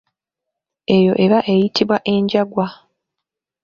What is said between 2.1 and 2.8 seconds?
enjangwa.